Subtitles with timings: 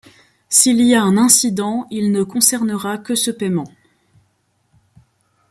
[0.49, 3.67] S'il y a un incident, il ne concernera que ce paiement.